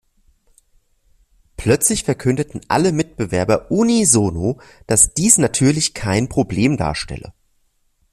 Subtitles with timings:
[1.57, 7.33] Plötzlich verkündeten alle Mitbewerber unisono, dass dies natürlich kein Problem darstelle.